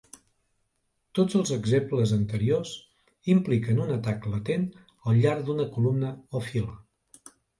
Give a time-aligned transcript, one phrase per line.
[1.19, 2.71] Tots els exemples anteriors
[3.35, 4.65] impliquen un atac latent
[5.11, 6.75] al llarg d'una columna o fila.